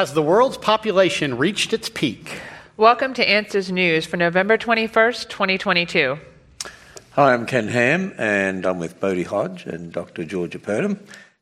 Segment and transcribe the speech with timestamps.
[0.00, 2.40] Has the world's population reached its peak?
[2.78, 6.18] Welcome to Answers News for November 21st, 2022.
[7.10, 10.24] Hi, I'm Ken Ham, and I'm with Bodie Hodge and Dr.
[10.24, 10.98] Georgia Purdom.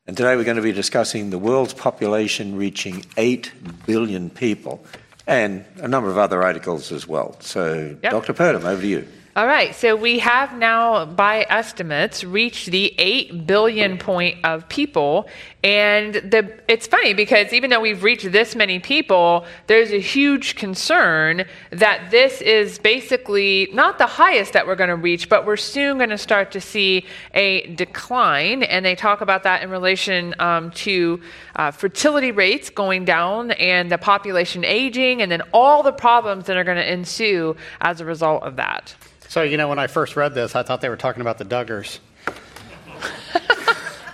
[0.09, 3.53] And today we're going to be discussing the world's population reaching 8
[3.87, 4.85] billion people
[5.29, 7.37] and a number of other articles as well.
[7.39, 8.11] So, Yep.
[8.11, 8.35] Dr.
[8.35, 9.07] Purdom, over to you.
[9.39, 15.29] All right, so we have now, by estimates, reached the 8 billion point of people.
[15.63, 20.57] And the, it's funny because even though we've reached this many people, there's a huge
[20.57, 25.57] concern that this is basically not the highest that we're going to reach, but we're
[25.57, 28.65] soon going to start to see a decline.
[28.65, 31.21] And they talk about that in relation um, to
[31.55, 36.57] uh, fertility rates going down and the population aging, and then all the problems that
[36.57, 38.97] are going to ensue as a result of that.
[39.29, 41.45] So, you know, when I first read this, I thought they were talking about the
[41.45, 41.99] Duggars.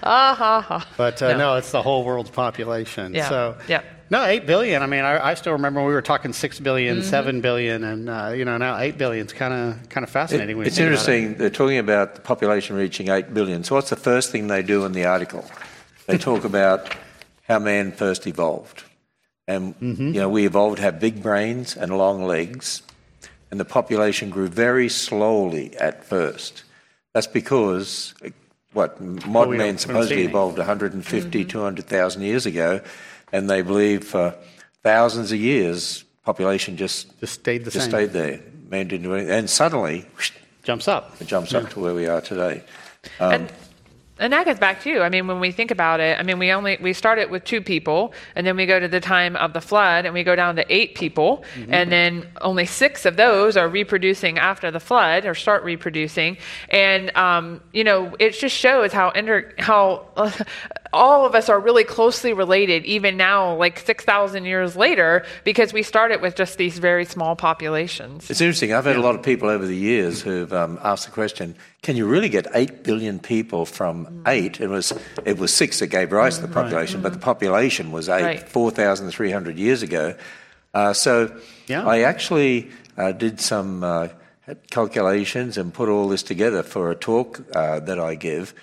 [0.07, 0.87] Ah ha ha.
[0.99, 1.39] But uh, No.
[1.39, 1.55] no.
[1.57, 3.15] it's the whole world's population.
[3.15, 3.81] Yeah, So, yeah.
[4.11, 4.83] no, 8 billion.
[4.83, 7.09] I mean, I, I still remember when we were talking 6 billion, Mm-hmm.
[7.09, 10.59] 7 billion, and, uh, you know, now 8 billion is kind of kind of fascinating.
[10.59, 11.09] when you it's think about it.
[11.15, 13.65] interesting, they're talking about the population reaching 8 billion.
[13.65, 15.43] So, what's the first thing they do in the article?
[16.07, 16.95] They talk about
[17.49, 18.83] how man first evolved.
[19.49, 20.09] And, Mm-hmm.
[20.09, 22.83] you know, we evolved to have big brains and long legs,
[23.55, 26.65] and the population grew very slowly at first.
[27.13, 28.31] That's because, uh,
[28.73, 30.27] what, modern we we man supposedly any.
[30.27, 32.81] evolved 150, 200,000 years ago,
[33.31, 34.35] and they believe for
[34.83, 37.91] thousands of years, population just, Just stayed the just same.
[37.93, 38.41] stayed there.
[38.69, 39.31] Man didn't do anything.
[39.33, 40.05] And suddenly,
[40.65, 41.15] Jumps up.
[41.21, 42.65] it jumps up to where we are today.
[43.21, 43.53] and
[44.19, 45.01] and that goes back too.
[45.01, 47.45] I mean, when we think about it, I mean, we only we start it with
[47.45, 50.37] two people, and then we go to the time of the flood, and we go
[50.37, 55.27] down to eight people, and then only six of those are reproducing after the flood
[55.27, 56.37] or start reproducing,
[56.69, 60.07] and um, you know, it just shows how inter- how
[60.95, 65.73] all of us are really closely related, even now, like six thousand years later, because
[65.73, 68.31] we started with just these very small populations.
[68.31, 68.73] It's interesting.
[68.73, 71.97] I've had a lot of people over the years who've um, asked the question: Can
[71.97, 74.61] you really get eight billion people from eight?
[74.61, 74.93] It was
[75.25, 78.49] it was six that gave rise to the population, but the population was eight Right.
[78.49, 80.15] four thousand three hundred years ago.
[80.73, 81.31] Uh, so
[81.67, 81.87] Yeah.
[81.87, 84.09] I actually uh, did some uh,
[84.71, 88.55] calculations and put all this together for a talk uh, that I give.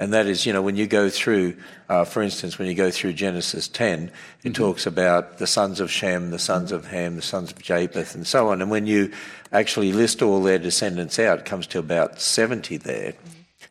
[0.00, 1.58] And that is, you know, when you go through,
[1.90, 4.10] uh, for instance, when you go through Genesis 10,
[4.42, 8.14] it talks about the sons of Shem, the sons of Ham, the sons of Japheth,
[8.14, 8.62] and so on.
[8.62, 9.12] And when you
[9.52, 13.12] actually list all their descendants out, it comes to about 70 there.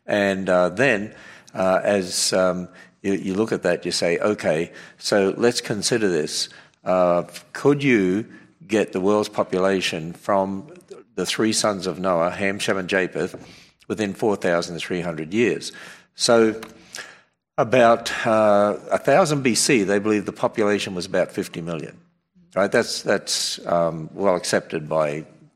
[0.05, 1.15] And uh, then,
[1.55, 2.69] uh, as um,
[3.01, 6.47] you, you look at that, you say, okay, so let's consider this.
[6.83, 7.23] Uh,
[7.53, 8.27] could you
[8.67, 10.69] get the world's population from
[11.15, 13.35] the three sons of Noah, Ham, Shem, and Japheth,
[13.87, 15.71] within 4,300 years?
[16.19, 16.59] So,
[17.57, 21.97] about uh, 1000 BC, they believe the population was about 50 million.
[22.53, 22.69] Right?
[22.69, 25.09] That's, that's um, well accepted by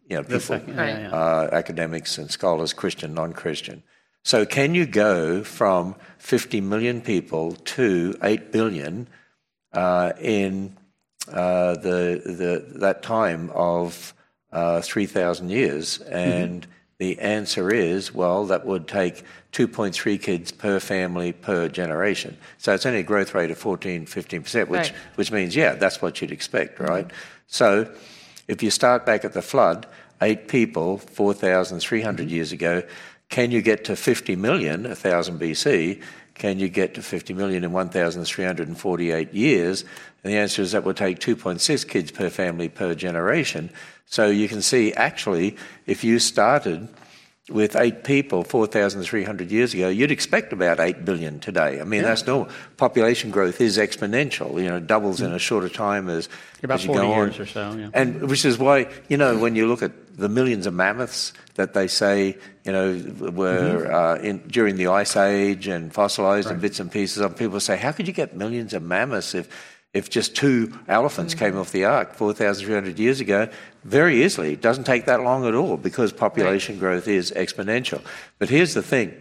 [0.07, 0.87] you know, people, second- Right.
[0.87, 1.11] yeah, yeah.
[1.11, 3.83] uh, academics and scholars, Christian, non Christian.
[4.23, 9.09] So, can you go from 50 million people to 8 billion
[9.73, 10.77] uh, in
[11.27, 14.13] uh, the, the, that time of
[14.53, 15.99] uh, 3,000 years?
[15.99, 16.65] And
[17.03, 22.37] the answer is well, that would take 2.3 kids per family per generation.
[22.57, 24.93] So, it's only a growth rate of 14, 15%, which, Right.
[25.15, 27.07] which means, yeah, that's what you'd expect, right?
[27.47, 27.93] So,
[28.47, 29.85] if you start back at the flood,
[30.21, 32.33] eight people 4,300 mm-hmm.
[32.33, 32.83] years ago,
[33.29, 36.01] can you get to 50 million, 1000 BC?
[36.35, 39.85] Can you get to 50 million in 1,348 years?
[40.23, 43.69] And the answer is that would take 2.6 kids per family per generation.
[44.05, 46.87] So you can see, actually, if you started
[47.49, 51.81] with eight people 4,300 years ago, you'd expect about 8 billion today.
[51.81, 52.49] I mean, that's normal.
[52.77, 56.29] Population growth is exponential, you know, doubles in a shorter time as,
[56.63, 57.27] About as you 40 go on.
[57.27, 57.89] years or so, yeah.
[57.93, 61.73] And which is why, you know, when you look at the millions of mammoths that
[61.73, 66.79] they say, you know, were uh, in, during the Ice Age and fossilized and bits
[66.79, 69.49] and pieces of, people say, how could you get millions of mammoths if,
[69.93, 73.47] if just two elephants came off the ark 4,300 years ago?
[73.83, 74.53] Very easily.
[74.53, 78.01] It doesn't take that long at all because population growth is exponential.
[78.39, 79.13] But here's the thing.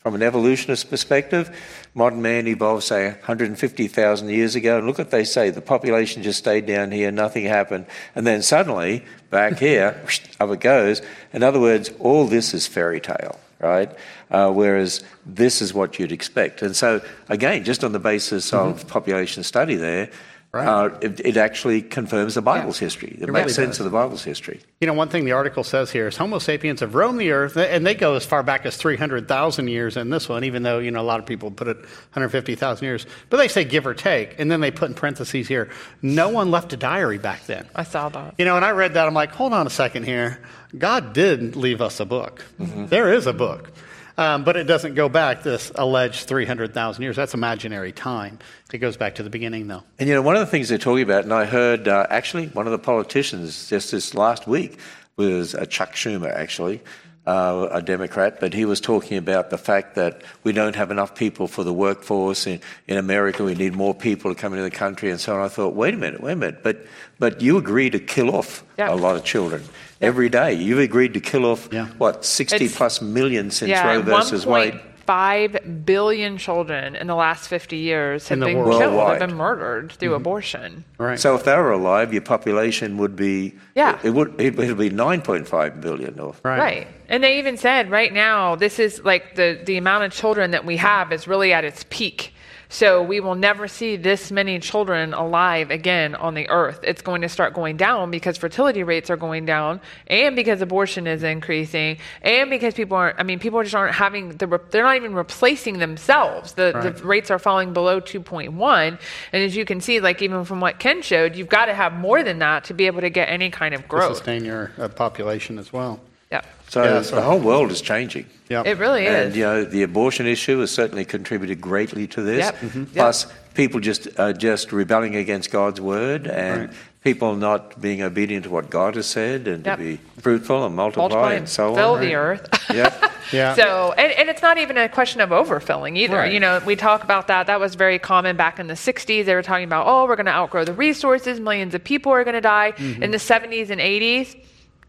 [0.00, 1.54] From an evolutionist perspective,
[1.94, 6.38] modern man evolved, say, 150,000 years ago, and look what they say the population just
[6.38, 7.84] stayed down here, nothing happened,
[8.14, 10.02] and then suddenly, back here,
[10.40, 11.02] up it goes.
[11.34, 13.90] In other words, all this is fairy tale, right?
[14.30, 16.62] Uh, whereas this is what you'd expect.
[16.62, 20.10] And so, again, just on the basis of population study there,
[20.52, 20.66] Right.
[20.66, 23.16] uh, it, it actually confirms the Bible's history.
[23.20, 23.80] It, really makes sense does.
[23.80, 24.60] of the Bible's history.
[24.80, 27.56] You know, one thing the article says here is Homo sapiens have roamed the earth,
[27.56, 30.90] and they go as far back as 300,000 years in this one, even though, you
[30.90, 33.06] know, a lot of people put it 150,000 years.
[33.28, 34.40] But they say give or take.
[34.40, 35.70] And then they put in parentheses here
[36.02, 37.68] no one left a diary back then.
[37.76, 38.34] I saw that.
[38.36, 40.42] You know, and I read that, I'm like, hold on a second here.
[40.76, 42.44] God did leave us a book.
[42.60, 42.86] Mm-hmm.
[42.86, 43.70] There is a book.
[44.18, 47.16] Um, but it doesn't go back this alleged 300,000 years.
[47.16, 48.38] That's imaginary time.
[48.70, 49.82] It goes back to the beginning, though.
[49.98, 52.48] And you know, one of the things they're talking about, and I heard uh, actually
[52.48, 54.78] one of the politicians just this last week
[55.16, 56.82] was uh, Chuck Schumer, actually,
[57.26, 61.14] uh, a Democrat, but he was talking about the fact that we don't have enough
[61.14, 63.42] people for the workforce in, in America.
[63.44, 65.44] We need more people to come into the country, and so on.
[65.44, 66.84] I thought, wait a minute, wait a minute, but
[67.18, 68.92] but you agree to kill off Yeah.
[68.92, 69.62] a lot of children
[70.00, 70.54] every day.
[70.54, 71.86] You've agreed to kill off Yeah.
[71.98, 74.74] what sixty It's- plus million since yeah, Roe versus Wade.
[75.10, 78.80] 1.5 billion children in the last 50 years have been world.
[78.80, 80.16] killed, have been murdered through mm-hmm.
[80.16, 80.84] abortion.
[80.98, 81.18] Right.
[81.18, 83.98] So if they were alive, your population would be Yeah.
[84.02, 86.18] It would it would be nine point five billion.
[86.20, 86.58] Or, right.
[86.58, 86.86] Right.
[87.08, 90.64] And they even said right now, this is like the, the amount of children that
[90.64, 92.32] we have is really at its peak.
[92.72, 96.78] So we will never see this many children alive again on the earth.
[96.84, 101.08] It's going to start going down because fertility rates are going down and because abortion
[101.08, 104.94] is increasing and because people aren't, I mean, people just aren't having the, they're not
[104.94, 106.52] even replacing themselves.
[106.52, 106.96] The, Right.
[106.96, 108.98] the rates are falling below 2.1.
[109.32, 111.92] And as you can see, like even from what Ken showed, you've got to have
[111.92, 114.10] more than that to be able to get any kind of growth.
[114.10, 116.00] To sustain your uh, population as well.
[116.30, 116.42] Yeah.
[116.68, 118.26] So Yeah, the whole world is changing.
[118.48, 118.66] Yep.
[118.66, 119.14] It really is.
[119.14, 119.36] And is.
[119.36, 122.44] you know, the abortion issue has certainly contributed greatly to this.
[122.46, 122.56] Yep.
[122.60, 122.94] Mhm.
[122.94, 126.70] Plus, people just uh, just rebelling against God's word, and Right.
[127.02, 129.78] people not being obedient to what God has said, and Yep.
[129.78, 132.00] to be fruitful and multiply, multiply and so fill on.
[132.00, 132.48] the earth.
[132.72, 132.92] Yeah.
[133.32, 133.54] Yeah.
[133.54, 136.16] So, and, and it's not even a question of overfilling either.
[136.16, 136.32] Right.
[136.32, 137.46] You know, we talk about that.
[137.46, 139.24] That was very common back in the 60s.
[139.24, 141.38] They were talking about, oh, we're going to outgrow the resources.
[141.38, 142.72] Millions of people are going to die.
[142.76, 143.04] Mm-hmm.
[143.04, 144.34] In the 70s and 80s,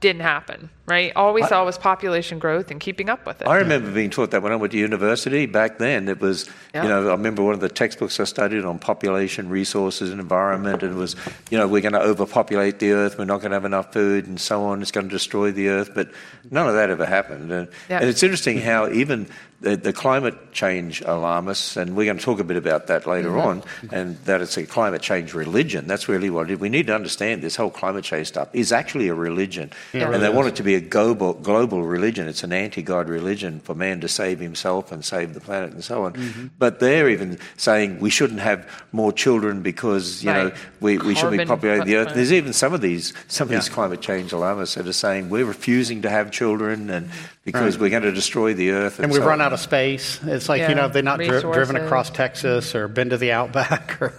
[0.01, 1.13] didn't happen, right?
[1.15, 3.47] All we saw was population growth and keeping up with it.
[3.47, 6.09] I remember being taught that when I went to university back then.
[6.09, 6.83] It was, Yeah.
[6.83, 10.81] you know, I remember one of the textbooks I studied on population, resources, and environment,
[10.81, 11.15] and it was,
[11.51, 14.25] you know, we're going to overpopulate the earth, we're not going to have enough food,
[14.25, 14.81] and so on.
[14.81, 16.09] It's going to destroy the earth, but
[16.49, 17.51] none of that ever happened.
[17.51, 17.99] And, Yeah.
[17.99, 19.27] and it's interesting how even
[19.61, 23.29] the, the climate change alarmists, and we're going to talk a bit about that later
[23.29, 23.47] Mm-hmm.
[23.47, 25.85] on, and that it's a climate change religion.
[25.87, 26.59] That's really what it is.
[26.59, 30.09] We need to understand this whole climate change stuff is actually a religion, Yeah, and
[30.11, 32.27] really they want it to be a global global religion.
[32.27, 36.05] It's an anti-God religion for man to save himself and save the planet and so
[36.05, 36.13] on.
[36.13, 36.47] Mm-hmm.
[36.57, 41.31] But they're even saying we shouldn't have more children because you know we, we should
[41.37, 42.15] be populating the earth.
[42.15, 45.45] There's even some of these some of these climate change alarmists that are saying we're
[45.45, 47.09] refusing to have children and
[47.43, 47.81] because Right.
[47.81, 48.97] we're going to destroy the earth.
[48.99, 49.50] And, And we've so run on.
[49.51, 50.19] Out of space.
[50.23, 53.31] It's like, Yeah, you know, they've not dri- driven across Texas or been to the
[53.33, 54.13] outback or,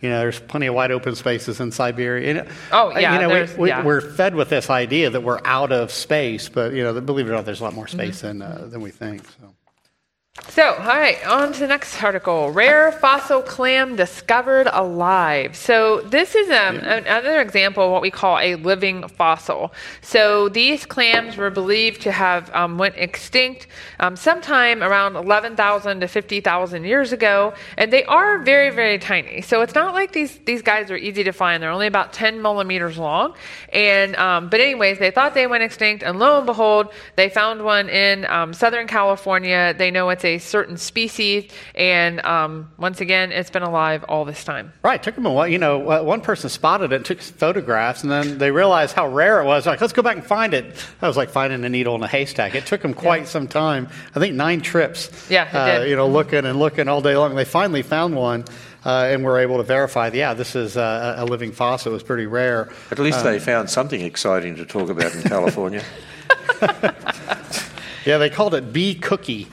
[0.00, 2.34] you know, there's plenty of wide open spaces in Siberia.
[2.34, 3.84] Know, Oh, yeah, You know, we, we, yeah.
[3.84, 7.30] we're fed with this idea that we're out of space, but, you know, believe it
[7.30, 7.98] or not, there's a lot more Mm-hmm.
[7.98, 9.22] space than, uh, than we think.
[9.40, 9.54] So.
[10.48, 12.50] So, all right, on to the next article.
[12.50, 15.54] Rare fossil clam discovered alive.
[15.54, 19.74] So, this is um, another example of what we call a living fossil.
[20.00, 23.66] So, these clams were believed to have um, went extinct
[24.00, 29.42] um, sometime around 11,000 to 50,000 years ago, and they are very, very tiny.
[29.42, 31.62] So, it's not like these these guys are easy to find.
[31.62, 33.34] They're only about 10 millimeters long,
[33.70, 37.62] and um, but anyways, they thought they went extinct, and lo and behold, they found
[37.62, 39.74] one in um, Southern California.
[39.76, 44.44] They know it's a certain species, and um, once again, it's been alive all this
[44.44, 44.72] time.
[44.82, 45.48] Right, took them a while.
[45.48, 49.40] You know, uh, one person spotted it, took photographs, and then they realized how rare
[49.40, 49.66] it was.
[49.66, 50.74] Like, let's go back and find it.
[51.00, 52.54] That was like finding a needle in a haystack.
[52.54, 53.88] It took them quite some time.
[54.14, 55.30] I think nine trips.
[55.30, 55.90] Yeah, it uh, did.
[55.90, 57.34] You know, looking and looking all day long.
[57.34, 58.44] They finally found one,
[58.84, 60.10] uh, and were able to verify.
[60.12, 61.92] Yeah, this is uh, a living fossil.
[61.92, 62.70] It was pretty rare.
[62.90, 65.82] At least Um, they found something exciting to talk about in California.
[68.04, 69.46] Yeah, they called it bee cookie.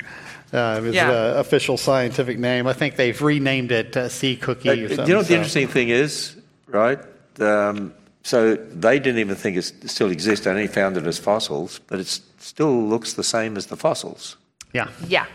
[0.53, 1.11] Uh, is Yeah.
[1.11, 2.65] the official scientific name.
[2.67, 5.07] I think they've renamed it uh, sea cookie Uh, or something.
[5.07, 6.35] you know what the interesting thing is,
[6.67, 6.99] right?
[7.39, 10.45] Um, so they didn't even think it still exists.
[10.45, 12.07] They only found it as fossils, but it
[12.39, 14.37] still looks the same as the fossils.
[14.73, 15.25] Yeah, Yeah.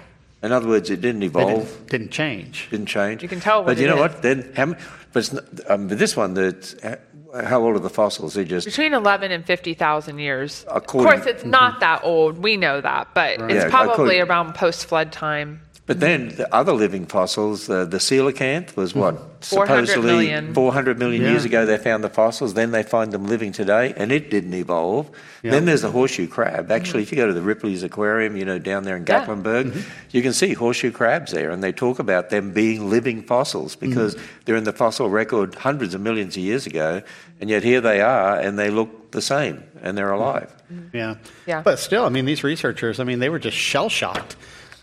[0.42, 2.68] In other words, it didn't evolve, didn't, didn't change.
[2.70, 3.22] didn't change.
[3.22, 4.00] You can tell what But you it know is.
[4.00, 4.20] what?
[4.22, 7.00] Then, how, but it's not, um, but this one, that
[7.42, 8.34] how old are the fossils?
[8.34, 10.64] They're just Between 11 and 50,000 years.
[10.70, 11.80] According- of course, it's not mm-hmm.
[11.80, 12.38] that old.
[12.38, 15.60] We know that, but Yeah, it's probably according- around post flood time.
[15.86, 19.44] But then the other living fossils, uh, the coelacanth was what?
[19.44, 20.54] 400 Supposedly million.
[20.54, 21.30] 400 million Yeah.
[21.32, 22.54] years ago they found the fossils.
[22.54, 25.10] Then they find them living today, and it didn't evolve.
[25.42, 25.50] Yeah.
[25.50, 26.72] Then there's the horseshoe crab.
[26.72, 29.26] Actually, if you go to the Ripley's Aquarium, you know, down there in Yeah.
[29.26, 33.76] Gatlinburg, you can see horseshoe crabs there, and they talk about them being living fossils
[33.76, 37.02] because they're in the fossil record hundreds of millions of years ago,
[37.42, 40.50] and yet here they are, and they look the same, and they're alive.
[40.94, 41.16] Yeah.
[41.46, 41.60] Yeah.
[41.60, 44.36] But still, I mean, these researchers, I mean, they were just shell shocked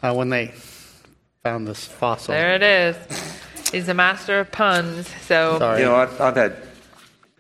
[0.03, 0.53] uh, when they
[1.43, 2.33] found this fossil.
[2.33, 2.95] There it is.
[3.71, 5.07] He's a master of puns.
[5.21, 5.79] So, Sorry.
[5.79, 6.55] You know, I've, I've had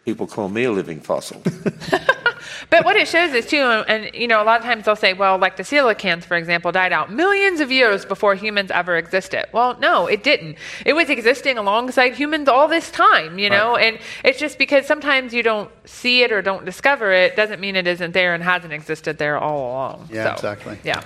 [0.05, 1.41] people call me a living fossil.
[2.71, 5.13] but what it shows is too, and you know, a lot of times they'll say,
[5.13, 9.45] well, like the coelacanth, for example, died out millions of years before humans ever existed.
[9.53, 10.57] Well, no, it didn't.
[10.83, 15.31] It was existing alongside humans all this time, you know, and it's just because sometimes
[15.31, 18.73] you don't see it or don't discover it doesn't mean it isn't there and hasn't
[18.73, 20.09] existed there all along.
[20.11, 20.79] Yeah, So, exactly.
[20.83, 21.03] Yeah.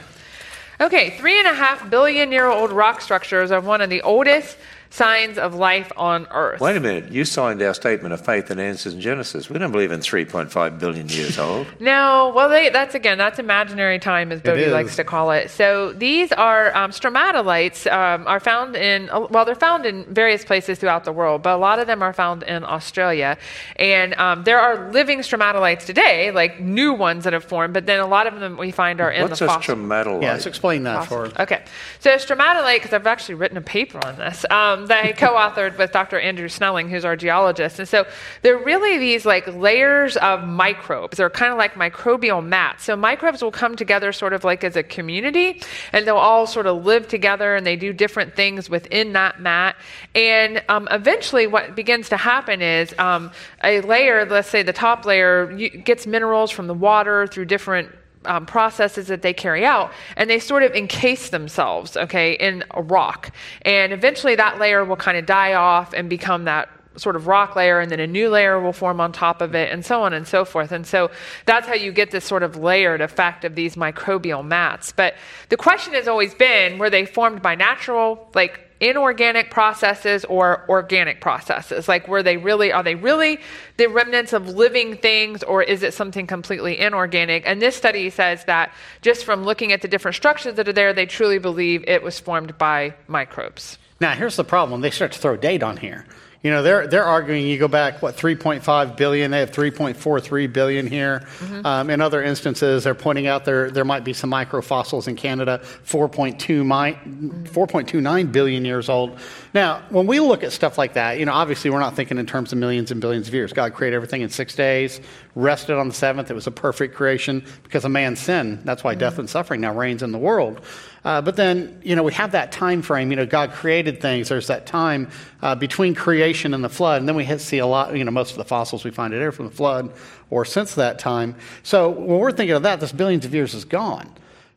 [0.79, 4.58] Okay, three and a half billion year old rock structures are one of the oldest
[4.96, 6.62] signs of life on Earth.
[6.62, 9.50] Wait a minute, you signed our statement of faith and answers in Genesis.
[9.50, 11.68] We don't believe in 3.5 billion years old.
[11.86, 14.72] No, well, they, that's again, that's imaginary time, as Bodie is.
[14.74, 15.52] likes to call it.
[15.52, 20.80] So these are um, stromatolites, um, are found in, well, they're found in various places
[20.80, 23.38] throughout the world, but a lot of them are found in Australia.
[23.75, 28.00] And um, there are living stromatolites today, like new ones that have formed, but then
[28.00, 29.75] a lot of them we find are in What's the a fossil.
[29.75, 30.22] stromatolite?
[30.24, 31.64] Yeah, let's explain that for Okay,
[32.00, 35.92] so stromatolite, because I've actually written a paper on this um, that I co-authored with
[35.92, 36.20] Dr.
[36.20, 38.06] Andrew Snelling, who's our geologist, and so
[38.42, 41.18] they're really these like layers of microbes.
[41.18, 42.86] They're kind of like microbial mats.
[42.86, 45.62] So microbes will come together sort of like as a community,
[45.92, 49.75] and they'll all sort of live together, and they do different things within that mat.
[50.13, 53.32] And um, eventually, what begins to happen is um,
[53.63, 57.89] a layer, let's say the top layer, gets minerals from the water through different
[58.25, 62.82] um, processes that they carry out, and they sort of encase themselves, okay, in a
[62.82, 63.32] rock.
[63.62, 67.55] And eventually that layer will kind of die off and become that sort of rock
[67.55, 70.13] layer, and then a new layer will form on top of it, and so on
[70.13, 70.72] and so forth.
[70.72, 71.12] And so
[71.46, 74.94] that's how you get this sort of layered effect of these microbial mats.
[74.94, 75.15] But
[75.50, 81.22] the question has always been were they formed by natural, like, inorganic processes or organic
[81.22, 83.39] processes like were they really are they really
[83.77, 88.46] the remnants of living things or is it something completely inorganic and this study says
[88.46, 92.04] that just from looking at the different structures that are there they truly believe it
[92.04, 94.82] was formed by microbes Now, here's the problem.
[94.82, 96.06] They start to throw date on here.
[96.46, 100.86] You know, they're, they're arguing you go back, what, 3.5 billion, they have 3.43 billion
[100.86, 101.22] here.
[101.40, 101.66] Mm-hmm.
[101.66, 105.60] Um, in other instances, they're pointing out there, there might be some microfossils in Canada,
[105.88, 109.18] 4.2 mi- 4.29 billion years old.
[109.56, 112.28] Now, when we look at stuff like that, you know, obviously we're not thinking in
[112.28, 113.52] terms of millions and billions of years.
[113.52, 115.02] God created everything in six days,
[115.36, 116.32] rested on the seventh.
[116.32, 118.62] It was a perfect creation because of man's sin.
[118.63, 120.62] That's why death and suffering now reigns in the world.
[121.04, 123.12] Uh, but then, you know, we have that time frame.
[123.12, 124.30] You know, God created things.
[124.30, 125.12] There's that time
[125.42, 127.01] uh, between creation and the flood.
[127.01, 129.25] And then we see a lot, you know, most of the fossils we find today
[129.25, 129.94] are from the flood
[130.30, 131.36] or since that time.
[131.63, 134.10] So when we're thinking of that, this billions of years is gone.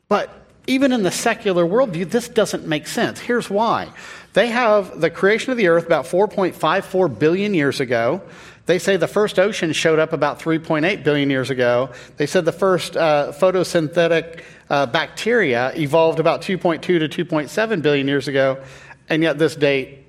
[0.08, 0.30] But
[0.68, 3.18] even in the secular worldview, this doesn't make sense.
[3.18, 3.90] Here's why.
[4.35, 8.23] They have the creation of the earth about 4.54 billion years ago.
[8.68, 11.88] They say the first ocean showed up about 3.8 billion years ago.
[12.18, 18.28] They said the first uh, photosynthetic uh, bacteria evolved about 2.2 to 2.7 billion years
[18.28, 18.62] ago,
[19.08, 20.00] and yet this date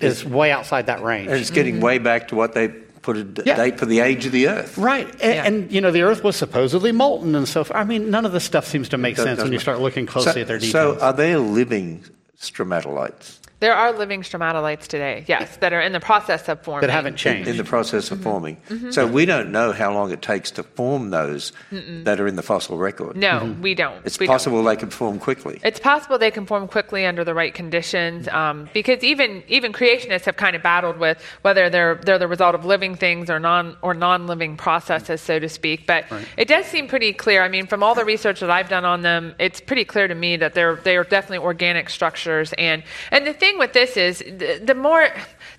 [0.00, 1.28] is way outside that range.
[1.28, 2.66] And it's getting way back to what they
[3.02, 3.54] put a d- Yeah.
[3.54, 4.76] date for the age of the Earth.
[4.76, 5.08] Right.
[5.20, 5.44] And, Yeah.
[5.46, 7.78] and, you know, the earth was supposedly molten and so forth.
[7.78, 10.32] I mean, none of this stuff seems to make sense when you start looking closely
[10.32, 10.98] so, at their details.
[10.98, 12.04] So are there living
[12.36, 16.90] stromatolites there are living stromatolites today yes that are in the process of forming that
[16.92, 17.48] haven't changed.
[17.48, 18.14] in the process Mm-hmm.
[18.14, 18.56] of forming?
[18.92, 22.42] So we don't know how long it takes to form those that are in the
[22.42, 23.16] fossil record.
[23.16, 24.34] no we don't It's We don't.
[24.34, 25.58] possible they can form quickly.
[25.64, 30.24] It's possible they can form quickly under the right conditions, um, because even even creationists
[30.26, 33.76] have kind of battled with whether they're they're the result of living things or non
[33.82, 35.86] or non-living processes, so to speak.
[35.86, 36.04] But
[36.36, 37.42] it does seem pretty clear.
[37.42, 40.14] I mean, from all the research that I've done on them, it's pretty clear to
[40.14, 42.52] me that they're they are definitely organic structures.
[42.58, 45.08] And and the thing with this is the, the more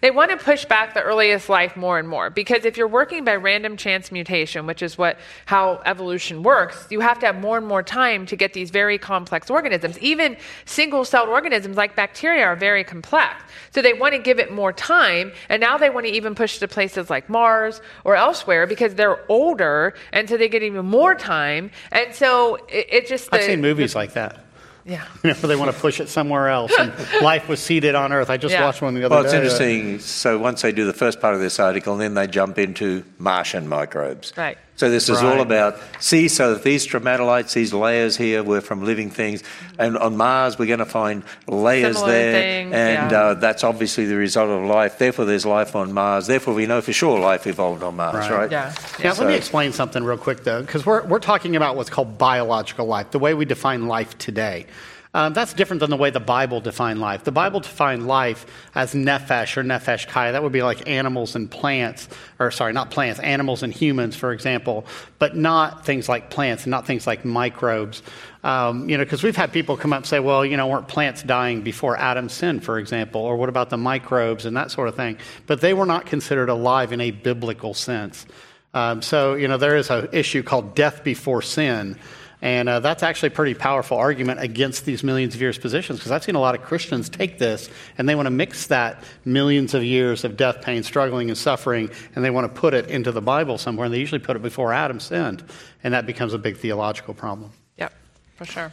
[0.01, 3.25] they want to push back the earliest life more and more because if you're working
[3.25, 7.57] by random chance mutation, which is what how evolution works, you have to have more
[7.57, 9.97] and more time to get these very complex organisms.
[9.99, 13.41] Even single-celled organisms like bacteria are very complex.
[13.71, 16.59] So they want to give it more time, and now they want to even push
[16.59, 21.15] to places like Mars or elsewhere because they're older, and so they get even more
[21.15, 21.71] time.
[21.91, 24.45] And so it, it just I've the- seen movies like that.
[24.85, 25.05] Yeah.
[25.23, 26.71] You know, they want to push it somewhere else.
[26.79, 28.29] And life was seeded on Earth.
[28.29, 28.63] I just Yeah.
[28.65, 29.27] watched one the other Well, day.
[29.29, 29.99] it's uh, interesting.
[29.99, 33.67] So once they do the first part of this article, then they jump into Martian
[33.67, 34.33] microbes.
[34.37, 34.57] Right.
[34.79, 35.35] So this is Right.
[35.35, 36.29] all about see.
[36.29, 39.43] So if these stromatolites, these layers here, were from living things,
[39.77, 43.21] and on Mars we're going to find layers Similar there, things, and yeah.
[43.21, 44.97] uh, that's obviously the result of life.
[44.97, 46.27] Therefore, there's life on Mars.
[46.27, 48.31] Therefore, we know for sure life evolved on Mars, Right.
[48.31, 48.51] right?
[48.51, 48.71] Yeah.
[49.03, 51.89] Yeah, So- let me explain something real quick, though, because we're, we're talking about what's
[51.89, 54.65] called biological life, the way we define life today.
[55.11, 57.23] Um, that's different than the way the Bible defined life.
[57.23, 60.31] The Bible defined life as nephesh or nephesh kai.
[60.31, 64.31] That would be like animals and plants, or sorry, not plants, animals and humans, for
[64.31, 64.85] example,
[65.17, 68.03] but not things like plants and not things like microbes.
[68.43, 70.87] Um, you know, because we've had people come up and say, well, you know, weren't
[70.87, 74.89] plants dying before Adam sinned, for example, or what about the microbes and that sort
[74.89, 75.17] of thing?
[75.47, 78.27] But they were not considered alive in a biblical sense.
[78.75, 81.97] Um, so, you know, there is an issue called death before sin.
[82.41, 86.11] And uh, that's actually a pretty powerful argument against these millions of years positions because
[86.11, 89.73] I've seen a lot of Christians take this and they want to mix that millions
[89.73, 93.11] of years of death, pain, struggling, and suffering, and they want to put it into
[93.11, 93.85] the Bible somewhere.
[93.85, 95.43] And they usually put it before Adam sinned.
[95.83, 97.51] And that becomes a big theological problem.
[97.77, 97.93] Yep,
[98.35, 98.71] for sure.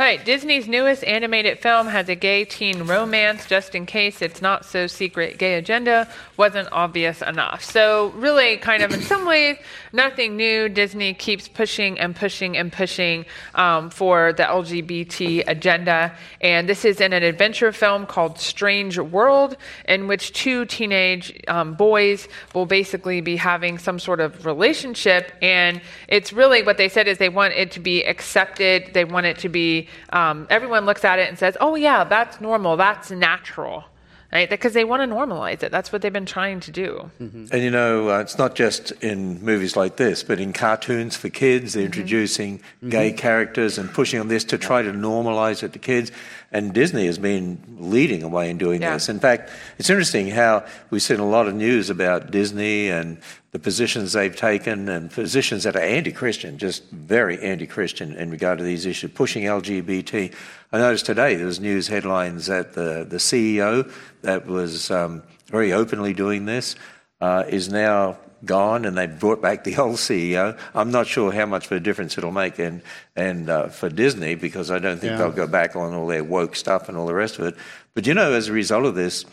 [0.00, 4.40] All right, Disney's newest animated film has a gay teen romance, just in case its
[4.40, 7.62] not so secret gay agenda wasn't obvious enough.
[7.62, 9.58] So, really, kind of in some ways,
[9.92, 10.70] nothing new.
[10.70, 16.16] Disney keeps pushing and pushing and pushing um, for the LGBT agenda.
[16.40, 21.74] And this is in an adventure film called Strange World, in which two teenage um,
[21.74, 25.30] boys will basically be having some sort of relationship.
[25.42, 29.26] And it's really what they said is they want it to be accepted, they want
[29.26, 33.10] it to be um, everyone looks at it and says, "Oh yeah, that's normal, that's
[33.10, 33.84] natural,"
[34.32, 34.48] right?
[34.48, 35.72] Because they want to normalize it.
[35.72, 37.10] That's what they've been trying to do.
[37.20, 37.46] Mm-hmm.
[37.52, 41.28] And you know, uh, it's not just in movies like this, but in cartoons for
[41.28, 41.86] kids, they're mm-hmm.
[41.86, 42.90] introducing mm-hmm.
[42.90, 46.12] gay characters and pushing on this to try to normalize it to kids.
[46.52, 48.94] And Disney has been leading the way in doing Yeah.
[48.94, 49.08] this.
[49.08, 53.18] In fact, it's interesting how we've seen a lot of news about Disney and
[53.52, 58.64] the positions they've taken and positions that are anti-Christian, just very anti-Christian in regard to
[58.64, 60.32] these issues, pushing LGBT.
[60.72, 63.90] I noticed today there was news headlines that the, the CEO
[64.22, 66.76] that was um, very openly doing this
[67.20, 70.58] uh, is now gone, and they've brought back the old CEO.
[70.74, 72.82] I'm not sure how much of a difference it'll make, and
[73.16, 75.18] and uh, for Disney because I don't think Yeah.
[75.18, 77.54] they'll go back on all their woke stuff and all the rest of it.
[77.94, 79.24] But you know, as a result of this,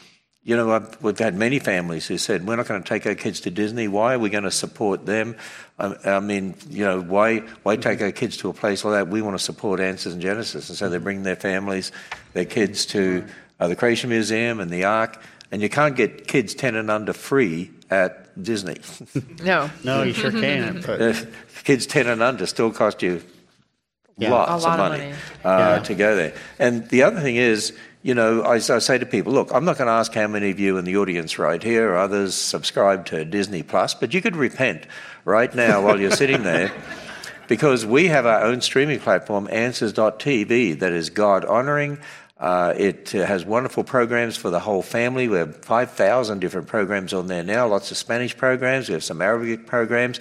[0.44, 3.15] you know, I've, we've had many families who said, "We're not going to take our
[3.15, 3.88] kids to Disney.
[3.88, 5.36] Why are we going to support them?
[5.79, 9.08] I, I mean, you know, why why take our kids to a place like that?
[9.10, 11.91] We want to support Answers in Genesis." And so they bring their families,
[12.34, 13.25] their kids to
[13.60, 15.22] uh, the Creation Museum and the Ark.
[15.52, 18.78] And you can't get kids ten and under free at Disney.
[19.44, 20.82] No, No, you sure can.
[20.86, 21.14] But, Uh,
[21.64, 23.22] kids 10 and under still cost you
[24.18, 24.31] Yeah.
[24.31, 25.16] lots A lot of of money, money.
[25.46, 25.84] Uh, Yeah.
[25.84, 26.34] to go there.
[26.60, 27.72] And the other thing is,
[28.03, 30.50] you know, I, I say to people, look, I'm not going to ask how many
[30.51, 34.22] of you in the audience right here or others subscribe to Disney Plus, but you
[34.22, 34.86] could repent
[35.25, 36.72] right now while you're sitting there.
[37.48, 41.98] Because we have our own streaming platform, Answers.tv, that is God honoring.
[42.40, 45.28] Uh, it uh, has wonderful programs for the whole family.
[45.28, 48.90] We have 5,000 different programs on there now, lots of Spanish programs.
[48.90, 50.20] We have some Arabic programs.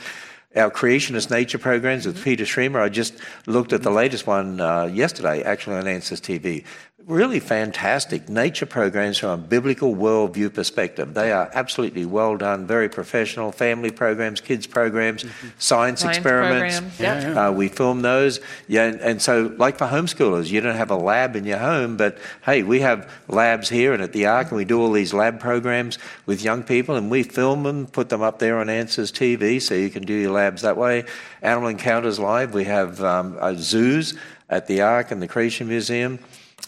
[0.55, 2.81] Our creationist nature programs with Peter Schriemer.
[2.81, 6.65] I just looked at the latest one uh, yesterday, actually on Answers TV.
[7.07, 11.15] Really fantastic nature programs from a biblical worldview perspective.
[11.15, 13.53] They are absolutely well done, very professional.
[13.53, 15.23] Family programs, kids programs,
[15.57, 16.81] science, Science experiments.
[16.81, 16.99] programs.
[16.99, 17.47] Yeah, yeah.
[17.47, 18.41] Uh, we film those.
[18.67, 21.97] Yeah, and, and so like for homeschoolers, you don't have a lab in your home,
[21.97, 25.15] but hey, we have labs here and at the Ark, and we do all these
[25.15, 29.13] lab programs with young people, and we film them, put them up there on Answers
[29.13, 31.05] TV, so you can do your labs that way.
[31.41, 34.19] Animal Encounters Live, we have um, uh, zoos
[34.51, 36.19] at the Ark and the Creation Museum.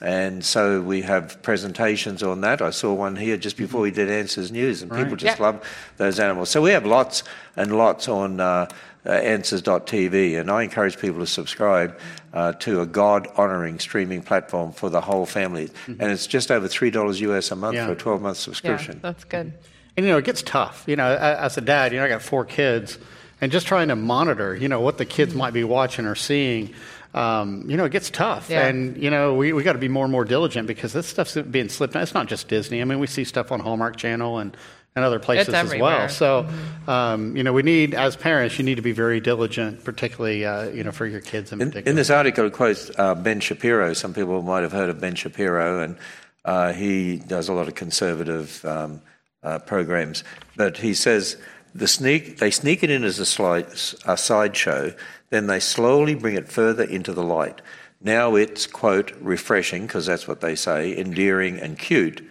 [0.01, 2.63] And so we have presentations on that.
[2.63, 5.45] I saw one here just before we did Answers News, and people just Yeah.
[5.45, 5.61] love
[5.97, 6.51] those animals.
[6.51, 7.25] So we have lots
[7.57, 8.67] and lots on uh,
[9.07, 11.99] uh, Answers.tv, and I encourage people to subscribe
[12.33, 15.71] uh, to a God honoring streaming platform for the whole family.
[15.87, 17.87] And it's just over $3 US a month Yeah.
[17.87, 19.01] for a 12 month yeah, subscription.
[19.03, 19.53] that's good.
[19.97, 20.85] And you know, it gets tough.
[20.87, 22.99] You know, as a dad, you know, I got four kids,
[23.41, 26.71] and just trying to monitor, you know, what the kids might be watching or seeing.
[27.15, 28.67] Um, you know, it gets tough, Yeah.
[28.67, 31.35] and you know, we, we got to be more and more diligent because this stuff's
[31.37, 31.97] being slipped.
[31.97, 32.81] It's not just Disney.
[32.83, 34.55] I mean, we see stuff on Hallmark Channel and,
[34.95, 36.09] and other places as well.
[36.11, 36.47] So,
[36.87, 40.69] um, you know, we need as parents, you need to be very diligent, particularly uh,
[40.69, 41.91] you know for your kids in In, particular.
[41.91, 43.95] in this article, it quotes uh, Ben Shapiro.
[43.95, 45.97] Some people might have heard of Ben Shapiro, and
[46.45, 49.01] uh, he does a lot of conservative um,
[49.43, 50.25] uh, programs.
[50.57, 51.37] But he says
[51.79, 53.67] the sneak they sneak it in as a, slide,
[54.05, 54.95] a sideshow,
[55.31, 57.61] then they slowly bring it further into the light.
[58.01, 62.27] Now it's quote refreshing because that's what they say, endearing and cute,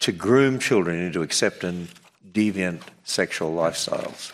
[0.00, 1.88] to groom children into accepting
[2.32, 4.32] deviant sexual lifestyles.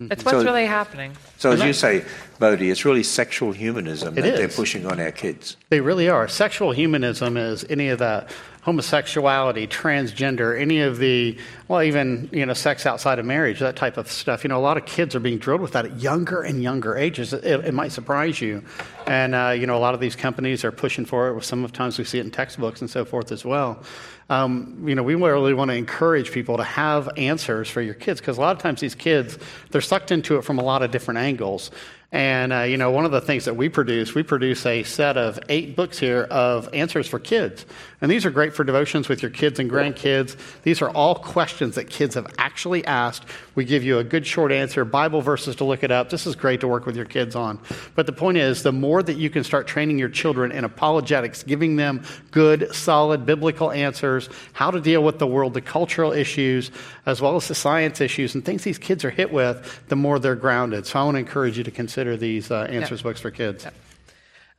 [0.00, 1.12] That's what's So- really happening.
[1.38, 2.04] So as you say,
[2.38, 5.56] Bodie, it's really sexual humanism It that they're pushing on our kids.
[5.70, 6.28] They really are.
[6.28, 8.30] Sexual humanism is any of that
[8.62, 13.96] homosexuality, transgender, any of the, well, even, you know, sex outside of marriage, that type
[13.96, 14.44] of stuff.
[14.44, 16.94] You know, a lot of kids are being drilled with that at younger and younger
[16.94, 17.32] ages.
[17.32, 18.62] It, it might surprise you.
[19.06, 21.44] And, uh, you know, a lot of these companies are pushing for it.
[21.44, 23.82] Sometimes we see it in textbooks and so forth as well.
[24.28, 28.20] Um, you know, we really want to encourage people to have answers for your kids
[28.20, 29.38] because a lot of times these kids,
[29.70, 31.70] they're sucked into it from a lot of different angles.
[32.10, 35.18] And, uh, you know, one of the things that we produce, we produce a set
[35.18, 37.66] of eight books here of answers for kids.
[38.00, 40.36] And these are great for devotions with your kids and grandkids.
[40.62, 43.24] These are all questions that kids have actually asked.
[43.56, 46.08] We give you a good short answer, Bible verses to look it up.
[46.08, 47.58] This is great to work with your kids on.
[47.96, 51.42] But the point is, the more that you can start training your children in apologetics,
[51.42, 56.70] giving them good, solid biblical answers, how to deal with the world, the cultural issues,
[57.04, 60.20] as well as the science issues and things these kids are hit with, the more
[60.20, 60.86] they're grounded.
[60.86, 63.66] So I want to encourage you to consider these uh, answers books for kids.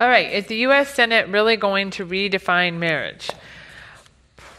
[0.01, 0.93] All right, is the U.S.
[0.93, 3.29] Senate really going to redefine marriage?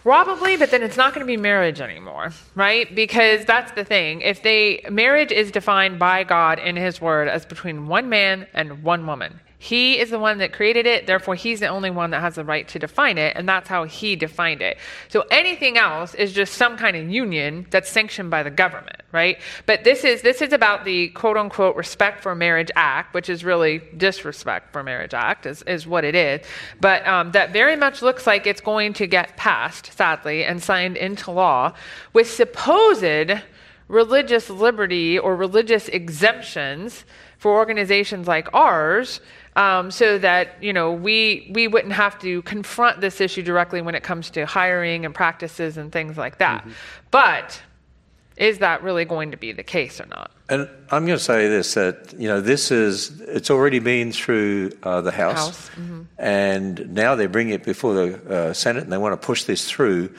[0.02, 2.94] Probably, but then it's not going to be marriage anymore, right?
[2.94, 4.20] Because that's the thing.
[4.20, 8.82] If they marriage is defined by God in His Word as between one man and
[8.82, 9.40] one woman.
[9.62, 12.44] He is the one that created it, therefore he's the only one that has the
[12.46, 14.78] right to define it, and that's how he defined it.
[15.08, 19.38] So anything else is just some kind of union that's sanctioned by the government, right?
[19.66, 23.44] But this is this is about the quote unquote Respect for Marriage Act, which is
[23.44, 26.40] really disrespect for Marriage Act, is, is what it is.
[26.80, 30.96] But um, that very much looks like it's going to get passed, sadly, and signed
[30.96, 31.74] into law
[32.14, 33.42] with supposed
[33.88, 37.04] religious liberty or religious exemptions
[37.36, 39.20] for organizations like ours
[39.56, 43.94] um, so that you know we we wouldn't have to confront this issue directly when
[43.94, 46.66] it comes to hiring and practices and things like that.
[47.10, 47.60] But
[48.36, 50.30] is that really going to be the case or not?
[50.48, 54.72] And I'm going to say this that you know this is it's already been through
[54.82, 56.02] uh, the House, House, mm-hmm.
[56.18, 59.68] and now they bring it before the uh, Senate and they want to push this
[59.68, 60.12] through.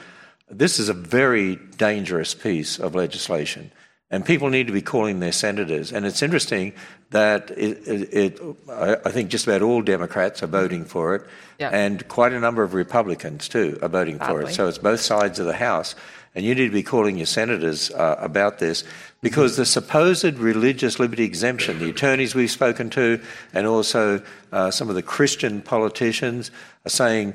[0.50, 3.72] This is a very dangerous piece of legislation,
[4.12, 5.92] and people need to be calling their senators.
[5.92, 6.74] And it's interesting
[7.12, 11.24] that it, it, it I, think just about all Democrats are voting for it,
[11.60, 11.70] Yeah.
[11.70, 14.54] and quite a number of Republicans too are voting for it.
[14.54, 15.96] So it's both sides of the House.
[16.34, 18.86] And you need to be calling your senators uh, about this
[19.22, 23.22] because the supposed religious liberty exemption, the attorneys we've spoken to,
[23.54, 24.22] and also
[24.54, 26.50] uh, some of the Christian politicians
[26.86, 27.34] are saying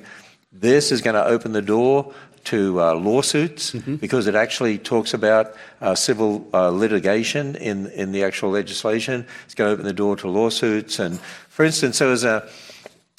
[0.50, 2.14] this is going to open the door
[2.46, 8.24] to uh, lawsuits because it actually talks about uh, civil uh, litigation in, in the
[8.24, 9.26] actual legislation.
[9.44, 10.98] It's going to open the door to lawsuits.
[10.98, 12.48] And for instance, there was a,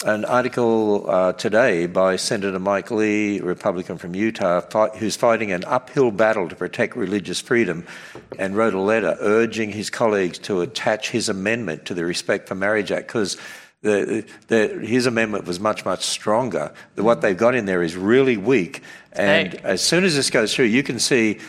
[0.05, 5.63] an article uh, today by Senator Mike Lee, Republican from Utah, fight, who's fighting an
[5.65, 7.83] uphill battle to protect religious freedom,
[8.37, 12.55] and wrote a letter urging his colleagues to attach his amendment to the Respect for
[12.55, 13.37] Marriage Act because.
[13.83, 16.73] The, the, his amendment was much, much stronger.
[16.95, 18.81] What they've got in there is really weak.
[19.17, 19.59] And Hey.
[19.63, 21.39] as soon as this goes through, you can see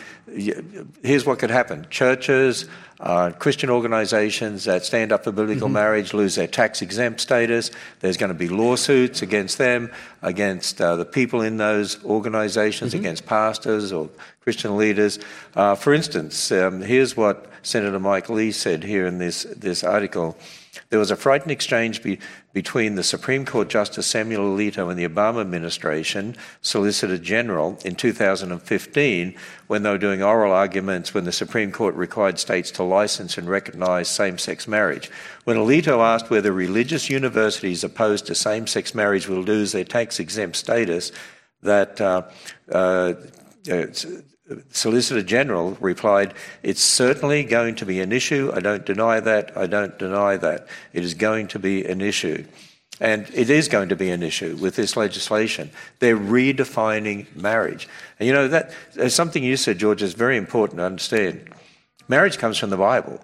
[1.03, 2.65] here's what could happen churches,
[2.99, 7.71] uh, Christian organizations that stand up for biblical marriage lose their tax exempt status.
[8.01, 9.89] There's going to be lawsuits against them,
[10.21, 14.09] against uh, the people in those organizations, against pastors or
[14.41, 15.19] Christian leaders.
[15.55, 20.37] Uh, for instance, um, here's what Senator Mike Lee said here in this, this article.
[20.89, 22.19] There was a frightened exchange be,
[22.53, 29.35] between the Supreme Court Justice Samuel Alito and the Obama administration, Solicitor General, in 2015,
[29.69, 33.47] when they were doing oral arguments when the Supreme Court required states to license and
[33.47, 35.11] recognize same sex marriage.
[35.43, 40.19] When Alito asked whether religious universities opposed to same sex marriage will lose their tax
[40.19, 41.11] exempt status,
[41.61, 42.23] that uh,
[42.71, 43.13] uh,
[43.71, 43.85] uh,
[44.71, 48.51] Solicitor General replied, It's certainly going to be an issue.
[48.51, 49.55] I don't deny that.
[49.55, 50.67] I don't deny that.
[50.93, 52.43] It is going to be an issue.
[52.99, 55.71] And it is going to be an issue with this legislation.
[55.99, 57.87] They're redefining marriage.
[58.19, 58.73] And you know, that
[59.07, 61.49] something you said, George, is very important to understand.
[62.07, 63.23] Marriage comes from the Bible,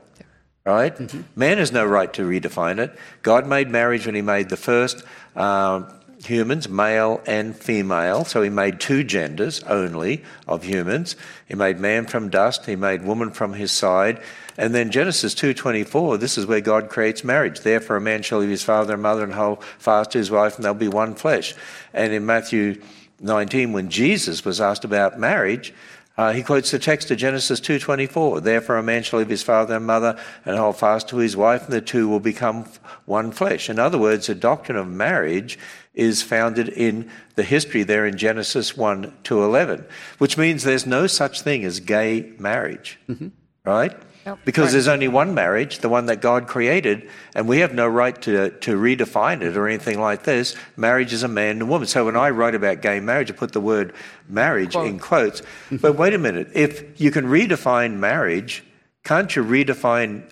[0.65, 0.93] right?
[1.35, 2.97] Man has no right to redefine it.
[3.21, 5.03] God made marriage when He made the first
[5.35, 5.87] um,
[6.25, 8.25] humans, male and female.
[8.25, 11.15] So He made two genders only of humans.
[11.47, 12.65] He made man from dust.
[12.65, 14.21] He made woman from His side.
[14.57, 17.61] And then Genesis 2:24, this is where God creates marriage.
[17.61, 20.55] Therefore a man shall leave his father and mother and hold fast to his wife,
[20.55, 21.53] and they'll be one flesh.
[21.93, 22.81] And in Matthew
[23.19, 25.73] 19, when Jesus was asked about marriage,
[26.17, 28.39] uh, he quotes the text of Genesis 2:24.
[28.39, 31.65] Therefore, a man shall leave his father and mother and hold fast to his wife,
[31.65, 32.65] and the two will become
[33.05, 33.69] one flesh.
[33.69, 35.59] In other words, the doctrine of marriage
[35.95, 39.85] is founded in the history there in Genesis 1 to 11,
[40.17, 42.99] which means there's no such thing as gay marriage.
[43.09, 43.27] Mm-hmm.
[43.63, 43.95] right?
[44.25, 44.39] Yep.
[44.43, 44.71] Because Right.
[44.73, 48.49] there's only one marriage, the one that God created, and we have no right to,
[48.49, 50.55] to redefine it or anything like this.
[50.75, 51.87] Marriage is a man and a woman.
[51.87, 53.93] So when I write about gay marriage, I put the word
[54.27, 54.87] marriage Quote.
[54.87, 55.43] in quotes.
[55.71, 58.63] but wait a minute, if you can redefine marriage,
[59.03, 60.23] can't you redefine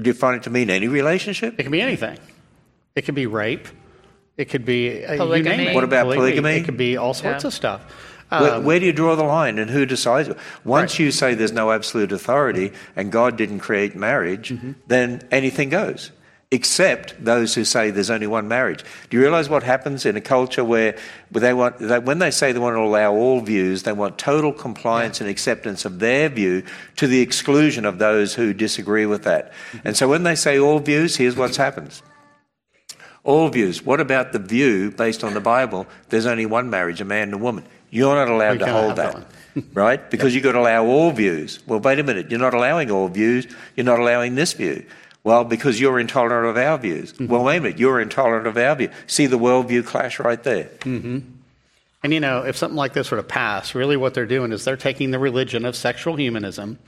[0.00, 1.54] define it to mean any relationship?
[1.58, 2.18] It can be anything.
[2.94, 3.66] It can be rape.
[4.38, 5.56] It could be uh, you Polygamy.
[5.56, 5.74] name it.
[5.74, 6.52] What about polygamy?
[6.58, 7.48] It could be all sorts Yeah.
[7.48, 7.80] of stuff.
[8.30, 10.30] Where, Um, where do you draw the line and who decides?
[10.64, 10.98] Once Right.
[11.00, 14.72] you say there's no absolute authority and God didn't create marriage, Mm-hmm.
[14.86, 16.12] then anything goes,
[16.52, 18.84] except those who say there's only one marriage.
[19.10, 20.94] Do you realize what happens in a culture where
[21.32, 24.18] where they want, that when they say they want to allow all views, they want
[24.18, 26.62] total compliance and acceptance of their view
[26.96, 29.50] to the exclusion of those who disagree with that?
[29.72, 29.88] Mm-hmm.
[29.88, 32.02] And so when they say all views, here's what happens.
[33.28, 33.84] All views.
[33.84, 35.86] What about the view based on the Bible?
[36.08, 37.62] There's only one marriage, a man and a woman.
[37.90, 39.16] You're not allowed We to hold that
[39.54, 40.10] that, right?
[40.10, 41.58] Because you've got to allow all views.
[41.66, 42.30] Well, wait a minute.
[42.30, 43.46] You're not allowing all views.
[43.76, 44.82] You're not allowing this view.
[45.24, 47.12] Well, because you're intolerant of our views.
[47.12, 47.26] Mm-hmm.
[47.26, 47.78] Well, wait a minute.
[47.78, 48.88] You're intolerant of our view.
[49.06, 50.70] See the worldview clash right there.
[52.02, 54.64] And you know, if something like this were to pass, really what they're doing is
[54.64, 56.78] they're taking the religion of sexual humanism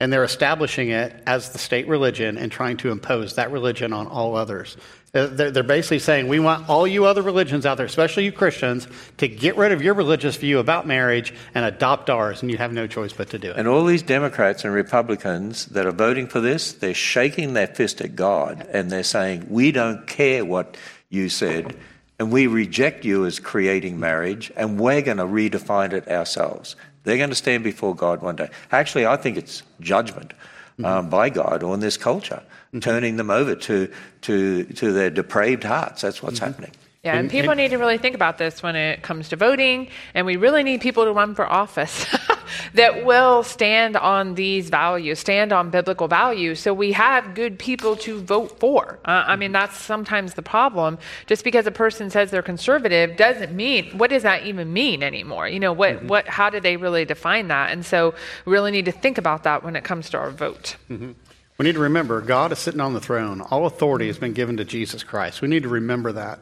[0.00, 4.06] and they're establishing it as the state religion and trying to impose that religion on
[4.06, 4.76] all others.
[5.12, 9.28] They're basically saying, we want all you other religions out there, especially you Christians, to
[9.28, 12.88] get rid of your religious view about marriage and adopt ours, and you have no
[12.88, 13.56] choice but to do it.
[13.56, 18.00] And all these Democrats and Republicans that are voting for this, they're shaking their fist
[18.00, 20.76] at God and they're saying, We don't care what
[21.10, 21.76] you said,
[22.18, 26.74] and we reject you as creating marriage, and we're going to redefine it ourselves.
[27.04, 28.50] They're going to stand before God one day.
[28.72, 30.32] Actually, I think it's judgment
[30.78, 30.84] mm-hmm.
[30.84, 32.80] um, by God on this culture, mm-hmm.
[32.80, 33.90] turning them over to,
[34.22, 36.02] to, to their depraved hearts.
[36.02, 36.46] That's what's mm-hmm.
[36.46, 36.72] happening.
[37.04, 40.24] Yeah, and people need to really think about this when it comes to voting, and
[40.24, 42.06] we really need people to run for office
[42.74, 47.94] that will stand on these values, stand on biblical values, so we have good people
[47.96, 48.98] to vote for.
[49.04, 49.52] Uh, I mean, mm-hmm.
[49.52, 50.96] that's sometimes the problem.
[51.26, 55.46] Just because a person says they're conservative doesn't mean what does that even mean anymore?
[55.46, 56.08] You know, what mm-hmm.
[56.08, 57.70] what how do they really define that?
[57.70, 58.14] And so,
[58.46, 60.76] we really need to think about that when it comes to our vote.
[60.88, 61.12] Mm-hmm.
[61.58, 63.42] We need to remember God is sitting on the throne.
[63.42, 65.42] All authority has been given to Jesus Christ.
[65.42, 66.40] We need to remember that.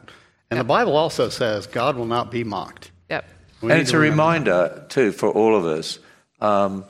[0.53, 2.91] And the Bible also says God will not be mocked.
[3.09, 3.25] Yep.
[3.61, 5.99] We and it's to a remember reminder, too, for all of us.
[6.41, 6.85] Um,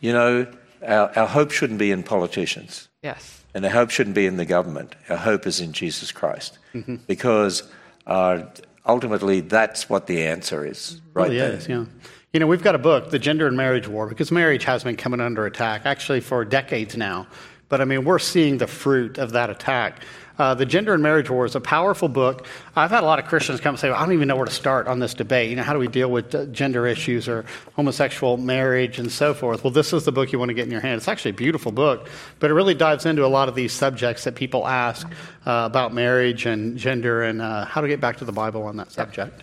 [0.00, 0.46] you know,
[0.86, 3.44] our, our hope shouldn't be in politicians, Yes.
[3.54, 4.94] and our hope shouldn't be in the government.
[5.08, 6.58] Our hope is in Jesus Christ.
[6.74, 6.96] Mm-hmm.
[7.06, 7.62] Because
[8.06, 8.42] uh,
[8.86, 11.52] ultimately, that's what the answer is, right really there.
[11.52, 11.84] is, yeah.
[12.32, 14.96] You know, we've got a book, The Gender and Marriage War, because marriage has been
[14.96, 17.26] coming under attack actually for decades now.
[17.70, 20.02] But I mean, we're seeing the fruit of that attack.
[20.40, 22.46] Uh, the Gender and Marriage War is a powerful book.
[22.74, 24.46] I've had a lot of Christians come and say, well, I don't even know where
[24.46, 25.50] to start on this debate.
[25.50, 27.44] You know, how do we deal with uh, gender issues or
[27.76, 29.62] homosexual marriage and so forth?
[29.62, 30.96] Well, this is the book you want to get in your hand.
[30.96, 34.24] It's actually a beautiful book, but it really dives into a lot of these subjects
[34.24, 35.06] that people ask
[35.46, 38.78] uh, about marriage and gender and uh, how to get back to the Bible on
[38.78, 39.42] that subject.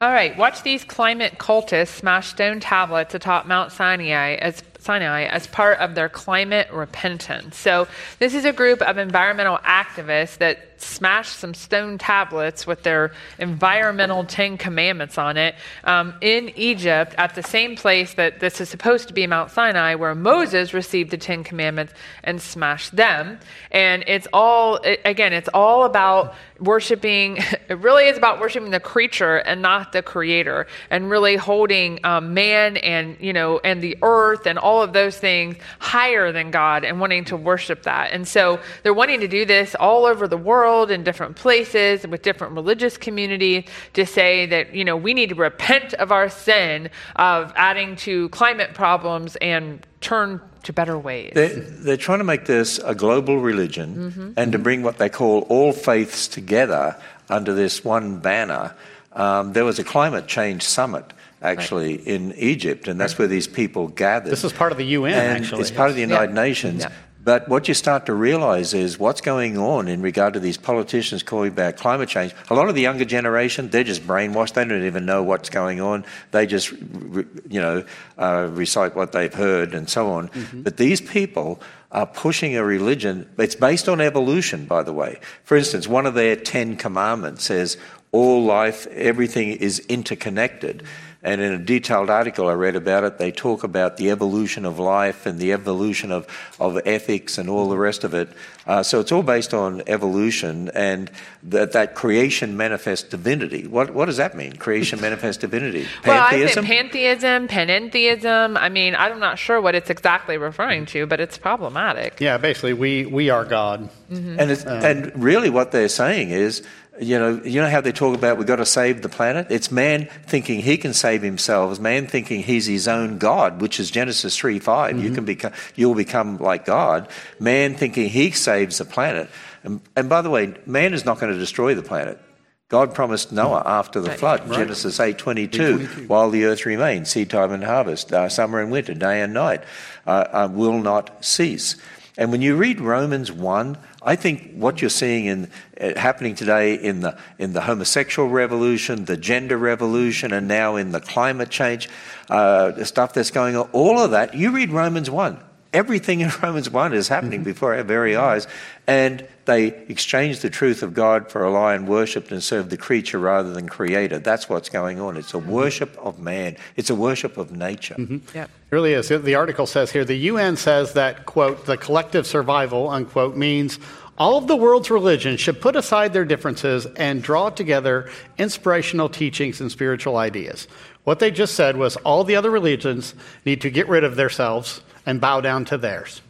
[0.00, 5.46] All right, watch these climate cultists smash stone tablets atop Mount Sinai as Sinai as
[5.46, 7.56] part of their climate repentance.
[7.56, 13.12] So, this is a group of environmental activists that smashed some stone tablets with their
[13.38, 18.68] environmental Ten Commandments on it um, in Egypt at the same place that this is
[18.68, 23.38] supposed to be Mount Sinai, where Moses received the Ten Commandments and smashed them.
[23.70, 27.36] And it's all, again, it's all about worshiping,
[27.68, 32.34] it really is about worshiping the creature and not the creator, and really holding um,
[32.34, 36.84] man and, you know, and the earth and all of those things higher than God
[36.84, 38.12] and wanting to worship that.
[38.12, 42.10] And so they're wanting to do this all over the world in different places and
[42.10, 46.28] with different religious communities to say that, you know, we need to repent of our
[46.28, 51.32] sin of adding to climate problems and turn to better ways.
[51.34, 54.30] They're, they're trying to make this a global religion Mm-hmm.
[54.36, 56.96] and to bring what they call all faiths together
[57.28, 58.74] under this one banner.
[59.12, 61.04] Um, there was a climate change summit
[61.42, 64.30] actually in Egypt, and that's where these people gathered.
[64.32, 65.60] This is part of the UN, and actually.
[65.60, 66.42] It's part of the United Yeah.
[66.42, 66.82] Nations.
[66.82, 66.92] Yeah.
[67.24, 71.22] But what you start to realize is what's going on in regard to these politicians
[71.22, 72.34] calling about climate change.
[72.50, 74.52] A lot of the younger generation, they're just brainwashed.
[74.52, 76.04] They don't even know what's going on.
[76.32, 77.84] They just, you know,
[78.18, 80.30] uh, recite what they've heard and so on.
[80.52, 83.26] But these people are pushing a religion.
[83.38, 85.18] It's based on evolution, by the way.
[85.44, 87.78] For instance, one of their Ten Commandments says
[88.12, 90.82] all life, everything is interconnected.
[91.24, 94.78] And in a detailed article I read about it, they talk about the evolution of
[94.78, 96.26] life and the evolution of,
[96.60, 98.28] of ethics and all the rest of it.
[98.66, 101.10] Uh, so it's all based on evolution and
[101.42, 103.66] that, that creation manifests divinity.
[103.66, 104.56] What, what does that mean?
[104.56, 105.86] Creation manifests divinity?
[106.02, 106.04] Pantheism?
[106.14, 107.48] Well, I think Pantheism?
[107.48, 108.56] pantheism, panentheism.
[108.58, 112.20] I mean, I'm not sure what it's exactly referring to, but it's problematic.
[112.20, 113.88] Yeah, basically, we, we are God.
[114.10, 116.62] And, it's, and really, what they're saying is,
[117.00, 119.48] you know, you know how they talk about we've got to save the planet.
[119.50, 121.70] It's man thinking he can save himself.
[121.72, 125.02] It's man thinking he's his own God, which is Genesis three five.
[125.02, 127.08] You can become, you'll become like God.
[127.40, 129.28] Man thinking he saves the planet.
[129.62, 132.20] And, and by the way, man is not going to destroy the planet.
[132.68, 134.18] God promised Noah after the Right.
[134.18, 138.60] flood, Genesis eight twenty two, while the earth remains, seed time and harvest, uh, summer
[138.60, 139.62] and winter, day and night,
[140.06, 141.76] uh, uh, will not cease.
[142.16, 146.74] And when you read Romans 1, I think what you're seeing in uh, happening today
[146.74, 151.88] in the in the homosexual revolution, the gender revolution, and now in the climate change
[152.28, 155.38] uh, stuff that's going on, all of that, you read Romans 1.
[155.74, 157.50] Everything in Romans 1 is happening mm-hmm.
[157.50, 158.24] before our very mm-hmm.
[158.24, 158.46] eyes.
[158.86, 162.76] And they exchanged the truth of God for a lie and worshipped and served the
[162.76, 164.18] creature rather than creator.
[164.18, 165.18] That's what's going on.
[165.18, 165.50] It's a mm-hmm.
[165.50, 167.96] worship of man, it's a worship of nature.
[167.98, 168.22] Yep.
[168.34, 169.08] It really is.
[169.08, 173.78] The article says here the UN says that, quote, the collective survival, unquote, means
[174.16, 178.08] all of the world's religions should put aside their differences and draw together
[178.38, 180.68] inspirational teachings and spiritual ideas.
[181.02, 184.80] What they just said was all the other religions need to get rid of themselves
[185.06, 186.20] and bow down to theirs.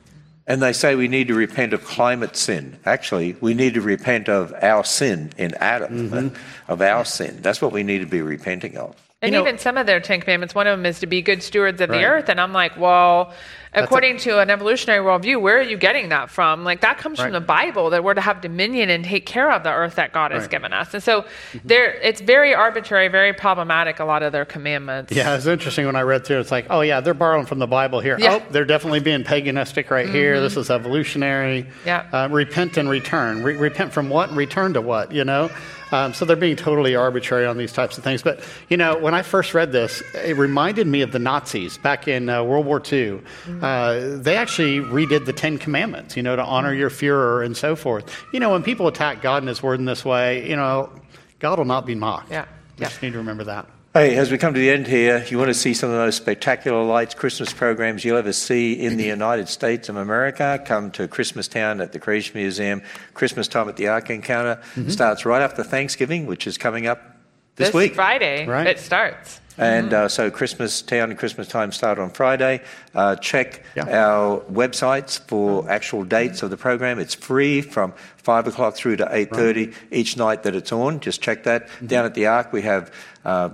[0.46, 2.78] And they say we need to repent of climate sin.
[2.84, 6.36] Actually, we need to repent of our sin in Adam, mm-hmm.
[6.68, 7.38] of our sin.
[7.40, 8.94] That's what we need to be repenting of.
[9.24, 11.22] And You know- even some of their Ten Commandments, one of them is to be
[11.22, 11.98] good stewards of Right.
[11.98, 12.28] the earth.
[12.28, 13.32] And I'm like, well,
[13.76, 16.62] according to an evolutionary worldview, where are you getting that from?
[16.64, 19.62] Like, that comes from the Bible that we're to have dominion and take care of
[19.64, 20.94] the earth that God has given us.
[20.94, 21.24] And so
[21.64, 25.10] there, it's very arbitrary, very problematic, a lot of their commandments.
[25.12, 26.38] Yeah, it's interesting when I read through.
[26.40, 28.16] It's like, oh yeah, they're borrowing from the Bible here.
[28.18, 28.34] Yeah.
[28.40, 30.40] Oh, they're definitely being paganistic right here.
[30.40, 31.66] This is evolutionary.
[31.84, 32.04] Yeah.
[32.12, 33.42] Uh, repent and return.
[33.42, 35.10] Re- repent from what and return to what?
[35.12, 35.50] You know.
[35.94, 38.22] Um, so they're being totally arbitrary on these types of things.
[38.22, 42.08] But you know, when I first read this, it reminded me of the Nazis back
[42.08, 43.20] in uh, World War II.
[43.62, 46.16] Uh, they actually redid the Ten Commandments.
[46.16, 48.04] You know, to honor your Führer and so forth.
[48.32, 50.90] You know, when people attack God and His Word in this way, you know,
[51.38, 52.30] God will not be mocked.
[52.30, 52.46] Yeah.
[52.76, 52.88] We Yeah.
[52.88, 53.66] just need to remember that.
[53.96, 56.02] Hey, as we come to the end here, you want to see some of the
[56.02, 60.60] most spectacular lights Christmas programs you'll ever see in the United States of America?
[60.64, 62.82] Come to Christmas Town at the Creation Museum.
[63.14, 64.88] Christmas time at the Ark Encounter mm-hmm.
[64.88, 67.13] starts right after Thanksgiving, which is coming up
[67.56, 67.94] this, week.
[67.94, 68.66] Friday, Right.
[68.66, 69.40] it starts.
[69.56, 72.60] And uh, so Christmas Town and Christmas Time start on Friday.
[72.92, 73.84] Uh, check Yeah.
[74.04, 76.98] our websites for actual dates of the program.
[76.98, 80.98] It's free from five o'clock through to eight thirty each night that it's on.
[80.98, 81.68] Just check that.
[81.86, 82.90] Down at the Ark, we have
[83.24, 83.50] uh,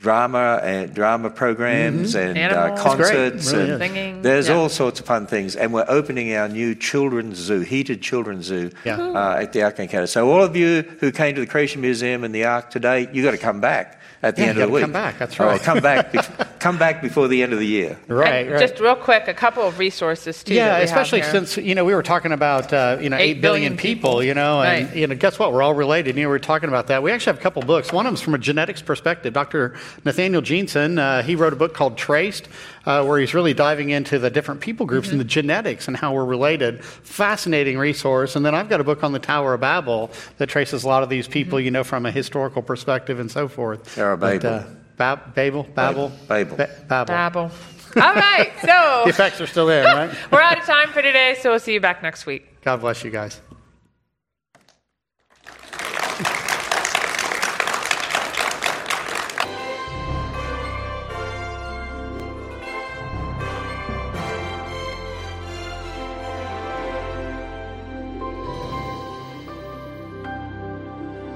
[0.00, 2.80] drama and drama programs and uh, Animals.
[2.80, 2.96] Great.
[2.96, 3.78] concerts Really and is.
[3.90, 4.22] Singing.
[4.22, 4.54] there's Yeah.
[4.56, 5.56] all sorts of fun things.
[5.56, 8.96] And we're opening our new children's zoo, heated children's zoo, Yeah.
[8.98, 10.06] uh, at the Ark Encounter.
[10.06, 13.22] So all of you who came to the Creation Museum and the Ark today, you
[13.22, 14.82] got to come back at the Yeah, end you of the gotta week.
[14.82, 15.60] come back, that's All right.
[15.62, 16.12] come back.
[16.12, 17.96] bef- come back before the end of the year.
[18.06, 18.60] Right, And right.
[18.68, 20.52] Just real quick, a couple of resources too.
[20.52, 21.30] that Yeah, we have especially here.
[21.30, 24.10] since you know we were talking about uh, you know Eight eight billion, billion people,
[24.10, 24.24] people.
[24.24, 24.96] you know, and Right.
[24.96, 25.54] you know guess what?
[25.54, 26.16] We're all related.
[26.18, 27.02] You know, we are talking about that.
[27.02, 27.94] We actually have a couple books.
[27.94, 29.32] One of them's from a genetics perspective.
[29.32, 29.72] Dr.
[30.04, 32.48] Nathaniel Jeanson, uh, he wrote a book called Traced,
[32.86, 36.12] uh, where he's really diving into the different people groups and the genetics and how
[36.14, 36.84] we're related.
[36.84, 38.36] Fascinating resource.
[38.36, 41.02] And then I've got a book on the Tower of Babel that traces a lot
[41.02, 43.94] of these people, you know, from a historical perspective and so forth.
[43.94, 44.58] Tower of But, Babel.
[44.58, 44.64] uh,
[44.96, 46.56] Bab- Babel, Babel, Babel.
[46.56, 47.06] Ba- Babel.
[47.14, 47.50] Babel.
[47.96, 50.10] All right, so The effects are still there, right?
[50.30, 52.60] we're out of time for today, so we'll see you back next week.
[52.62, 53.40] God bless you guys.